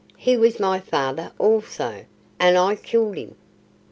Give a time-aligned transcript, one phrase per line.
[0.17, 2.05] He was my father also,
[2.39, 3.35] and I killed him!"